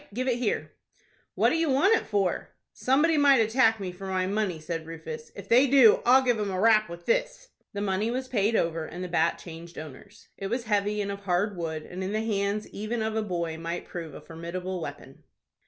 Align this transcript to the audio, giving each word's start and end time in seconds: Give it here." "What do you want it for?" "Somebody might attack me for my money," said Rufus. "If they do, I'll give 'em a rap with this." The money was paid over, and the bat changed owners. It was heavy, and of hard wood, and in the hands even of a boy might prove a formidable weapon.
Give 0.15 0.27
it 0.27 0.37
here." 0.39 0.71
"What 1.35 1.51
do 1.51 1.55
you 1.57 1.69
want 1.69 1.93
it 1.95 2.07
for?" 2.07 2.49
"Somebody 2.73 3.17
might 3.19 3.37
attack 3.37 3.79
me 3.79 3.91
for 3.91 4.07
my 4.07 4.25
money," 4.25 4.59
said 4.59 4.87
Rufus. 4.87 5.31
"If 5.35 5.47
they 5.47 5.67
do, 5.67 6.01
I'll 6.07 6.23
give 6.23 6.39
'em 6.39 6.49
a 6.49 6.59
rap 6.59 6.89
with 6.89 7.05
this." 7.05 7.49
The 7.73 7.81
money 7.81 8.09
was 8.09 8.27
paid 8.27 8.55
over, 8.55 8.87
and 8.87 9.03
the 9.03 9.07
bat 9.07 9.37
changed 9.37 9.77
owners. 9.77 10.29
It 10.37 10.47
was 10.47 10.63
heavy, 10.63 11.01
and 11.03 11.11
of 11.11 11.25
hard 11.25 11.55
wood, 11.55 11.83
and 11.83 12.03
in 12.03 12.13
the 12.13 12.25
hands 12.25 12.67
even 12.69 13.03
of 13.03 13.15
a 13.15 13.21
boy 13.21 13.59
might 13.59 13.85
prove 13.85 14.15
a 14.15 14.21
formidable 14.21 14.81
weapon. 14.81 15.21